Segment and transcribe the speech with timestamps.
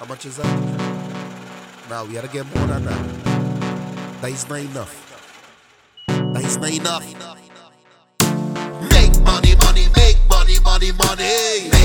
[0.00, 0.46] How much is that?
[1.90, 4.22] Now we gotta get more than that.
[4.22, 4.96] That is not enough.
[6.08, 7.04] That is not enough.
[8.88, 11.79] Make money, money, make money, money, money.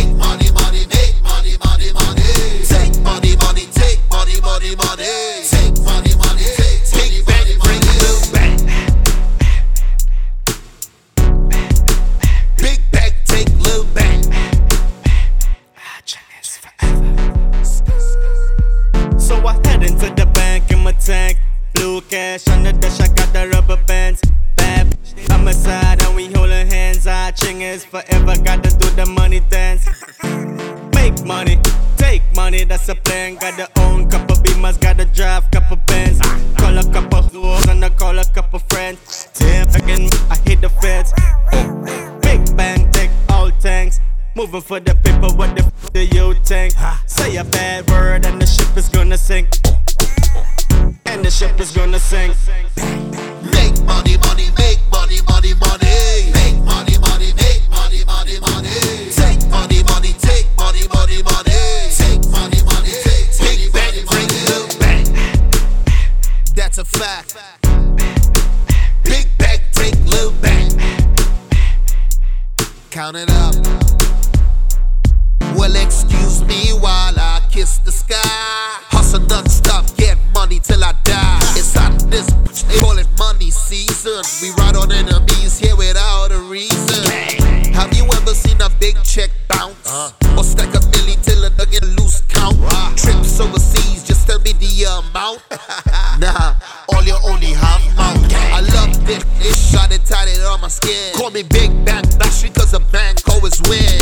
[19.45, 21.37] I head into the bank in my tank.
[21.73, 24.21] Blue cash on the dash, I got the rubber bands.
[24.55, 24.97] Bad
[25.31, 27.05] on my side, and we holding hands.
[27.05, 29.85] Our ching is forever, gotta do the money dance.
[30.95, 31.59] Make money,
[31.97, 33.35] take money, that's a plan.
[33.35, 36.19] Got the own couple beamers, gotta drive couple bands.
[36.57, 39.29] Call a couple hoes and I call a couple friends.
[39.33, 41.13] Tip again, I hit the feds.
[42.21, 43.99] Big bang, take all tanks.
[44.35, 46.73] Moving for the paper, what the f do you think?
[47.07, 49.47] Say a bad word and the ship is gonna sink.
[51.07, 52.35] And the ship is gonna sink.
[53.51, 56.31] Make money, money, make money, money, money.
[56.33, 58.69] Make money, money, make money, money, money.
[59.09, 61.89] Take money, money, take money, money, money.
[61.97, 64.27] Take money, money, take money, money, money.
[64.45, 65.05] Little bang.
[66.53, 67.37] That's a fact.
[69.03, 70.69] Big bang, take little bang.
[72.91, 74.04] Count it up.
[78.15, 78.45] Kiss.
[78.91, 81.39] Hustle non-stop, get money till I die.
[81.55, 84.23] It's hot this bitch, they call it money season.
[84.41, 87.03] We ride on enemies here without a reason.
[87.73, 89.75] Have you ever seen a big check bounce?
[90.37, 92.57] Or stack a milli till a nugget lose count?
[92.97, 95.41] Trips overseas, just tell me the amount.
[96.19, 96.55] nah,
[96.93, 98.15] all you only have mouth.
[98.55, 101.13] I love this, this shot it tied it on my skin.
[101.15, 103.99] Call me Big Bang Bashy cause a bank always win.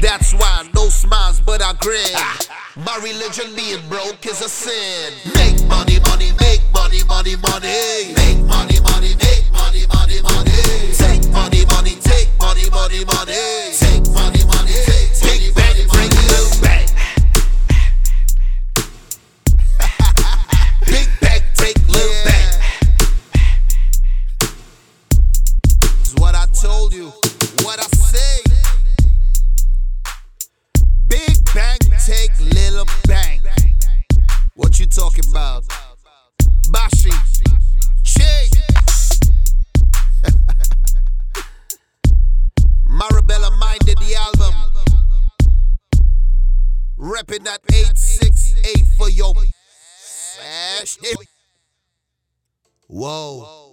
[0.00, 2.06] That's why no smiles but I grin.
[2.14, 2.59] Ah.
[2.76, 5.12] My religion being broke is a sin.
[5.34, 8.14] Make money, money, make money, money, money.
[8.14, 10.52] Make money, money, make money, money, money.
[10.96, 13.74] Take money, money, take money, money, money.
[13.76, 16.56] Take money, money, take money, money, money.
[16.62, 16.86] Bang.
[20.86, 22.54] Big bang, take little bang.
[26.02, 27.12] Is what I told you.
[27.64, 28.42] What I say.
[31.08, 32.30] Big bang, take
[32.80, 33.40] little bang.
[34.54, 35.64] What you talking about?
[36.70, 37.10] Bashi.
[38.02, 38.48] Che.
[42.88, 44.54] Marabella minded the album.
[46.98, 49.34] Repping that 868 for your.
[52.88, 53.69] Whoa.